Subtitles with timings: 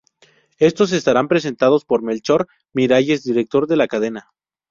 [0.57, 4.31] Estos estarán presentados por Melchor Miralles, director de la cadena.